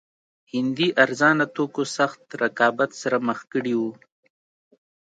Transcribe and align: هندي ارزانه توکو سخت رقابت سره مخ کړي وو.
هندي 0.53 0.87
ارزانه 1.03 1.45
توکو 1.55 1.83
سخت 1.97 2.21
رقابت 2.41 2.91
سره 3.01 3.17
مخ 3.27 3.39
کړي 3.53 3.73
وو. 3.79 3.91